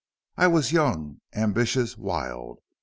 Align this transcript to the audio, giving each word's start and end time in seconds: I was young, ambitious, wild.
I 0.35 0.47
was 0.47 0.71
young, 0.71 1.19
ambitious, 1.35 1.95
wild. 1.95 2.59